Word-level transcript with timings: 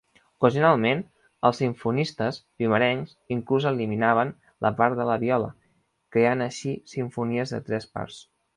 Ocasionalment, 0.43 1.01
els 1.49 1.59
simfonistes 1.63 2.39
primerencs 2.61 3.13
inclús 3.37 3.69
eliminaven 3.73 4.33
la 4.67 4.73
part 4.81 4.99
de 5.03 5.07
la 5.11 5.19
viola, 5.27 5.53
creant 6.17 6.43
així 6.49 6.75
simfonies 6.97 7.55
de 7.57 7.61
tres 7.71 7.91
parts. 7.99 8.23